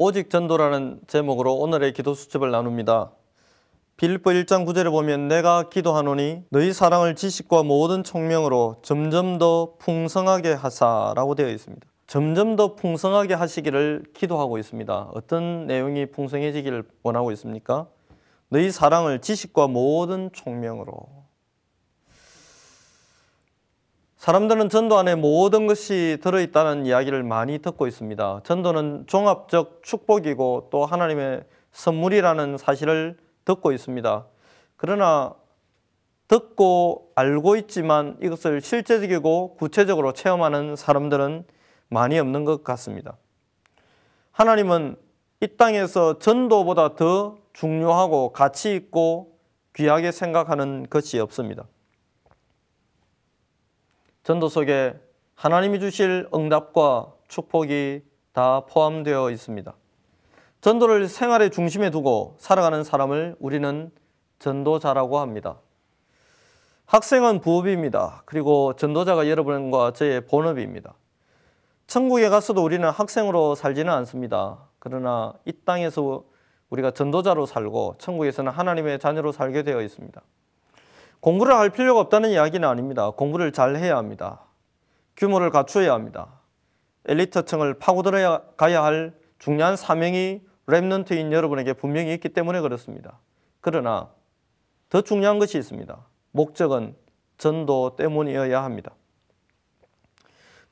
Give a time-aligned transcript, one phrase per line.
[0.00, 3.10] 오직 전도라는 제목으로 오늘의 기도 수첩을 나눕니다.
[3.96, 11.34] 빌립보 1장 9절에 보면 내가 기도하노니 너희 사랑을 지식과 모든 총명으로 점점 더 풍성하게 하사라고
[11.34, 11.84] 되어 있습니다.
[12.06, 15.10] 점점 더 풍성하게 하시기를 기도하고 있습니다.
[15.14, 17.88] 어떤 내용이 풍성해지기를 원하고 있습니까?
[18.50, 21.17] 너희 사랑을 지식과 모든 총명으로
[24.18, 28.40] 사람들은 전도 안에 모든 것이 들어있다는 이야기를 많이 듣고 있습니다.
[28.42, 34.26] 전도는 종합적 축복이고 또 하나님의 선물이라는 사실을 듣고 있습니다.
[34.76, 35.34] 그러나
[36.26, 41.44] 듣고 알고 있지만 이것을 실제적이고 구체적으로 체험하는 사람들은
[41.88, 43.16] 많이 없는 것 같습니다.
[44.32, 44.96] 하나님은
[45.42, 49.38] 이 땅에서 전도보다 더 중요하고 가치 있고
[49.76, 51.66] 귀하게 생각하는 것이 없습니다.
[54.28, 54.94] 전도 속에
[55.36, 58.02] 하나님이 주실 응답과 축복이
[58.34, 59.74] 다 포함되어 있습니다.
[60.60, 63.90] 전도를 생활의 중심에 두고 살아가는 사람을 우리는
[64.38, 65.56] 전도자라고 합니다.
[66.84, 68.20] 학생은 부업입니다.
[68.26, 70.92] 그리고 전도자가 여러분과 저의 본업입니다.
[71.86, 74.58] 천국에 가서도 우리는 학생으로 살지는 않습니다.
[74.78, 76.22] 그러나 이 땅에서
[76.68, 80.20] 우리가 전도자로 살고 천국에서는 하나님의 자녀로 살게 되어 있습니다.
[81.20, 83.10] 공부를 할 필요가 없다는 이야기는 아닙니다.
[83.10, 84.40] 공부를 잘 해야 합니다.
[85.16, 86.40] 규모를 갖추어야 합니다.
[87.06, 93.18] 엘리트층을 파고들어 가야 할 중요한 사명이 랩넌트인 여러분에게 분명히 있기 때문에 그렇습니다.
[93.60, 94.10] 그러나
[94.90, 95.98] 더 중요한 것이 있습니다.
[96.32, 96.94] 목적은
[97.38, 98.92] 전도 때문이어야 합니다.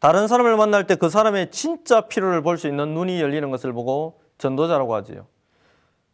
[0.00, 4.20] 다른 사람을 만날 때 그 사람의 진짜 필요를 볼 수 있는 눈이 열리는 것을 보고
[4.38, 5.26] 전도자라고 하지요.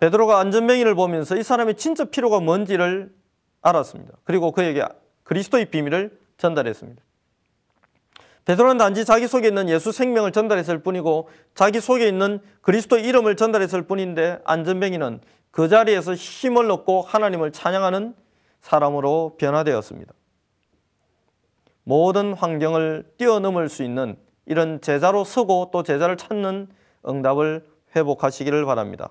[0.00, 3.14] 베드로가 안전뱅이를 보면서 이 사람의 진짜 필요가 뭔지를
[3.62, 4.14] 알았습니다.
[4.24, 4.84] 그리고 그에게
[5.24, 7.02] 그리스도의 비밀을 전달했습니다.
[8.44, 13.82] 베드로는 단지 자기 속에 있는 예수 생명을 전달했을 뿐이고 자기 속에 있는 그리스도 이름을 전달했을
[13.82, 15.20] 뿐인데 안전뱅이는
[15.50, 18.14] 그 자리에서 힘을 얻고 하나님을 찬양하는
[18.60, 20.12] 사람으로 변화되었습니다.
[21.84, 24.16] 모든 환경을 뛰어넘을 수 있는
[24.46, 26.68] 이런 제자로 서고 또 제자를 찾는
[27.06, 27.66] 응답을
[27.96, 29.10] 회복하시기를 바랍니다.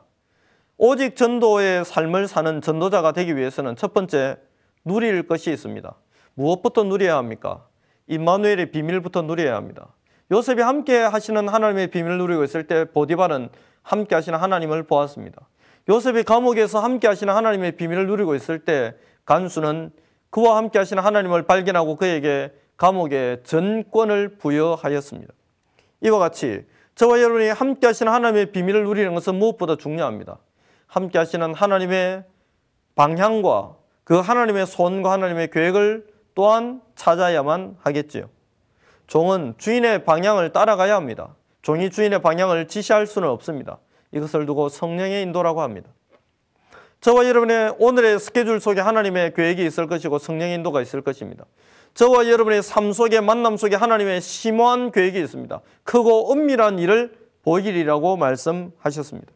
[0.80, 4.38] 오직 전도의 삶을 사는 전도자가 되기 위해서는 첫 번째
[4.86, 5.92] 누릴 것이 있습니다.
[6.36, 7.66] 무엇부터 누려야 합니까?
[8.06, 9.88] 임마누엘의 비밀부터 누려야 합니다.
[10.32, 13.50] 요셉이 함께 하시는 하나님의 비밀을 누리고 있을 때 보디발은
[13.82, 15.48] 함께 하시는 하나님을 보았습니다.
[15.90, 18.94] 요셉이 감옥에서 함께 하시는 하나님의 비밀을 누리고 있을 때
[19.26, 19.92] 간수는
[20.30, 25.34] 그와 함께 하시는 하나님을 발견하고 그에게 감옥의 전권을 부여하였습니다.
[26.02, 30.38] 이와 같이 저와 여러분이 함께 하시는 하나님의 비밀을 누리는 것은 무엇보다 중요합니다.
[30.88, 32.24] 함께 하시는 하나님의
[32.96, 38.30] 방향과 그 하나님의 손과 하나님의 계획을 또한 찾아야만 하겠지요.
[39.08, 41.36] 종은 주인의 방향을 따라가야 합니다.
[41.62, 43.80] 종이 주인의 방향을 지시할 수는 없습니다.
[44.12, 45.90] 이것을 두고 성령의 인도라고 합니다.
[47.02, 51.46] 저와 여러분의 오늘의 스케줄 속에 하나님의 계획이 있을 것이고 성령의 인도가 있을 것입니다.
[51.94, 55.62] 저와 여러분의 삶 속에 만남 속에 하나님의 심오한 계획이 있습니다.
[55.84, 59.32] 크고 은밀한 일을 보이리라고 말씀하셨습니다.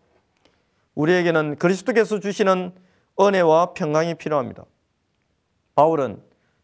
[0.96, 2.74] 우리에게는 그리스도께서 주시는
[3.20, 4.66] 은혜와 평강이 필요합니다.
[5.76, 6.22] 바울은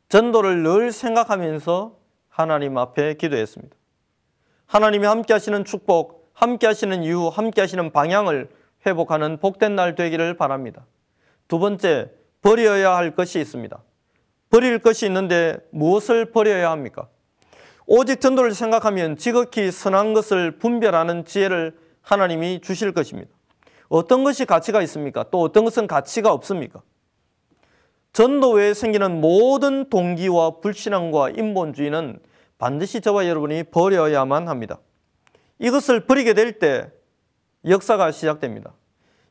[0.10, 1.98] 전도를 늘 생각하면서
[2.30, 3.76] 하나님 앞에 기도했습니다.
[4.66, 8.50] 하나님이 함께 하시는 축복, 함께 하시는 이유, 함께 하시는 방향을
[8.86, 10.86] 회복하는 복된 날 되기를 바랍니다.
[11.48, 12.12] 두 번째,
[12.42, 13.82] 버려야 할 것이 있습니다.
[14.50, 17.08] 버릴 것이 있는데 무엇을 버려야 합니까?
[17.86, 23.30] 오직 전도를 생각하면 지극히 선한 것을 분별하는 지혜를 하나님이 주실 것입니다.
[23.90, 25.26] 어떤 것이 가치가 있습니까?
[25.32, 26.82] 또 어떤 것은 가치가 없습니까?
[28.14, 32.20] 전도에 생기는 모든 동기와 불신앙과 인본주의는
[32.58, 34.80] 반드시 저와 여러분이 버려야만 합니다.
[35.60, 36.90] 이것을 버리게 될 때
[37.66, 38.74] 역사가 시작됩니다.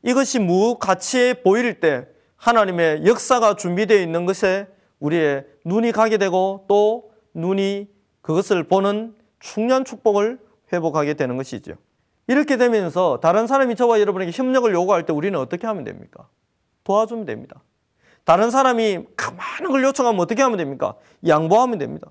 [0.03, 4.67] 이것이 무가치해 보일 때 하나님의 역사가 준비되어 있는 것에
[4.99, 7.87] 우리의 눈이 가게 되고 또 눈이
[8.21, 10.39] 그것을 보는 충년 축복을
[10.71, 11.73] 회복하게 되는 것이죠.
[12.27, 16.27] 이렇게 되면서 다른 사람이 저와 여러분에게 협력을 요구할 때 우리는 어떻게 하면 됩니까?
[16.83, 17.63] 도와주면 됩니다.
[18.25, 19.05] 다른 사람이
[19.37, 20.95] 많은 걸 요청하면 어떻게 하면 됩니까?
[21.25, 22.09] 양보하면 됩니다.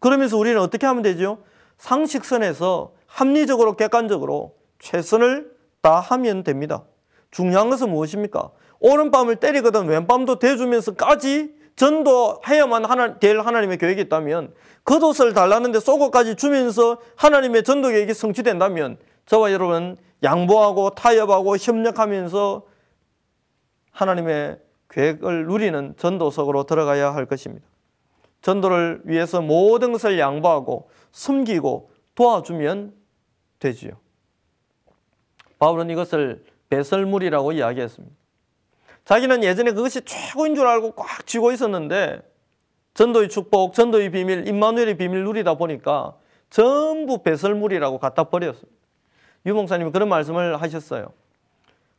[0.00, 1.38] 그러면서 우리는 어떻게 하면 되죠?
[1.76, 5.52] 상식선에서 합리적으로 객관적으로 최선을
[5.82, 6.84] 다하면 됩니다.
[7.30, 8.50] 중요한 것은 무엇입니까?
[8.80, 14.54] 오른밤을 때리거든 왼밤도 대주면서까지 전도해야만 하나, 될 하나님의 계획이 있다면
[14.84, 18.98] 겉옷을 달라는데 속옷까지 주면서 하나님의 전도 계획이 성취된다면
[19.28, 22.66] 저와 여러분 양보하고 타협하고 협력하면서
[23.90, 24.58] 하나님의
[24.88, 27.66] 계획을 누리는 전도석으로 들어가야 할 것입니다.
[28.40, 32.94] 전도를 위해서 모든 것을 양보하고 숨기고 도와주면
[33.58, 33.92] 되지요.
[35.58, 38.16] 바울은 이것을 배설물이라고 이야기했습니다.
[39.04, 42.22] 자기는 예전에 그것이 최고인 줄 알고 꽉 쥐고 있었는데
[42.94, 46.16] 전도의 축복, 전도의 비밀, 임마누엘의 비밀 누리다 보니까
[46.48, 48.77] 전부 배설물이라고 갖다 버렸습니다.
[49.46, 51.12] 유 목사님이 그런 말씀을 하셨어요.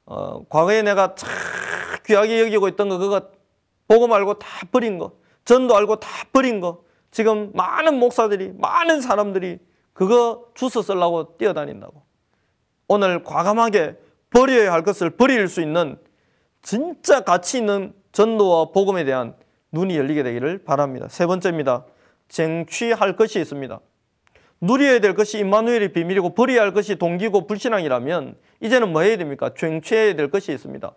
[0.06, 1.30] 어, 과거에 내가 참
[2.06, 3.30] 귀하게 여기고 있던 거 그거
[3.88, 5.14] 보고 말고 다 버린 거,
[5.46, 6.84] 전도 알고 다 버린 거.
[7.12, 9.60] 지금 많은 목사들이, 많은 사람들이
[9.94, 12.04] 그거 주워 쓰려고 뛰어다닌다고.
[12.88, 13.98] 오늘 과감하게
[14.30, 15.98] 버려야 할 것을 버릴 수 있는
[16.62, 19.36] 진짜 가치 있는 전도와 복음에 대한
[19.72, 21.08] 눈이 열리게 되기를 바랍니다.
[21.10, 21.86] 세 번째입니다.
[22.28, 23.80] 쟁취할 것이 있습니다.
[24.62, 29.52] 누려야 될 것이 임마누엘의 비밀이고 버려야 할 것이 동기고 불신앙이라면 이제는 뭐 해야 됩니까?
[29.56, 30.92] 쟁취해야 될 것이 있습니다.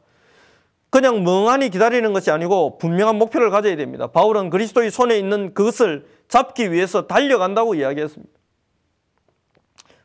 [0.90, 4.08] 그냥 멍하니 기다리는 것이 아니고 분명한 목표를 가져야 됩니다.
[4.08, 8.32] 바울은 그리스도의 손에 있는 그것을 잡기 위해서 달려간다고 이야기했습니다.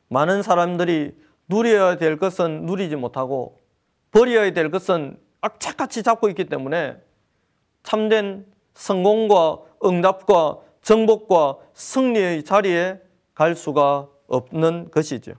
[0.08, 1.14] 많은 사람들이
[1.50, 3.60] 누려야 될 것은 누리지 못하고
[4.12, 6.98] 버려야 될 것은 악착같이 잡고 있기 때문에
[7.84, 13.00] 참된 성공과 응답과 정복과 승리의 자리에
[13.38, 15.34] 갈 수가 없는 것이죠.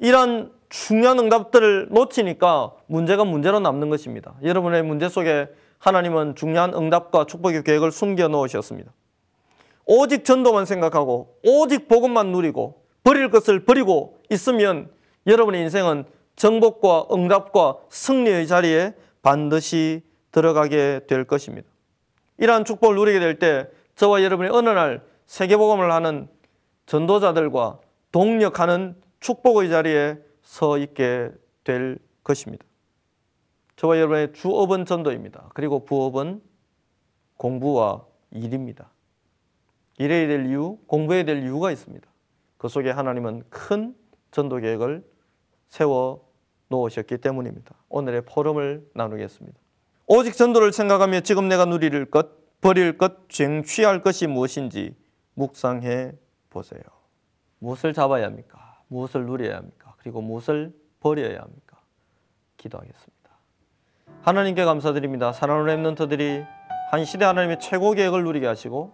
[0.00, 4.34] 이런 중요한 응답들을 놓치니까 문제가 문제로 남는 것입니다.
[4.42, 5.46] 여러분의 문제 속에
[5.78, 8.92] 하나님은 중요한 응답과 축복의 계획을 숨겨 놓으셨습니다.
[9.86, 14.90] 오직 전도만 생각하고 오직 복음만 누리고 버릴 것을 버리고 있으면
[15.28, 20.02] 여러분의 인생은 정복과 응답과 승리의 자리에 반드시
[20.32, 21.68] 들어가게 될 것입니다.
[22.38, 26.28] 이러한 축복을 누리게 될 때 저와 여러분이 어느 날 세계복음을 하는
[26.84, 27.80] 전도자들과
[28.12, 31.30] 동력하는 축복의 자리에 서 있게
[31.64, 32.66] 될 것입니다.
[33.76, 35.48] 저와 여러분의 주업은 전도입니다.
[35.54, 36.42] 그리고 부업은
[37.38, 38.90] 공부와 일입니다.
[39.96, 42.06] 일해야 될 이유, 공부해야 될 이유가 있습니다.
[42.58, 43.94] 그 속에 하나님은 큰
[44.32, 45.02] 전도 계획을
[45.68, 46.28] 세워
[46.68, 47.74] 놓으셨기 때문입니다.
[47.88, 49.58] 오늘의 포럼을 나누겠습니다.
[50.08, 55.00] 오직 전도를 생각하며 지금 내가 누릴 것, 버릴 것, 쟁취할 것이 무엇인지
[55.34, 56.12] 묵상해
[56.50, 56.82] 보세요.
[57.58, 58.82] 무엇을 잡아야 합니까?
[58.88, 59.94] 무엇을 누려야 합니까?
[59.98, 61.78] 그리고 무엇을 버려야 합니까?
[62.56, 63.30] 기도하겠습니다.
[64.22, 65.32] 하나님께 감사드립니다.
[65.32, 66.46] 사랑하는 랩런트들이
[66.90, 68.92] 한 시대 하나님의 최고 계획을 누리게 하시고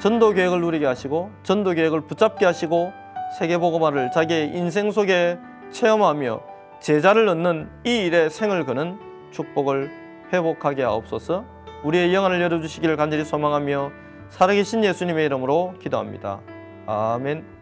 [0.00, 2.92] 전도 계획을 누리게 하시고 전도 계획을 붙잡게 하시고
[3.38, 5.38] 세계 복음화를 자기의 인생 속에
[5.70, 6.42] 체험하며
[6.80, 8.98] 제자를 얻는 이 일에 생을 거는
[9.30, 9.90] 축복을
[10.32, 11.44] 회복하게 하옵소서.
[11.84, 13.90] 우리의 영안을 열어주시기를 간절히 소망하며
[14.32, 16.40] 살아계신 예수님의 이름으로 기도합니다.
[16.86, 17.61] 아멘.